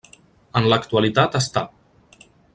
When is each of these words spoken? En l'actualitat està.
En 0.61 0.69
l'actualitat 0.71 1.37
està. 1.41 1.65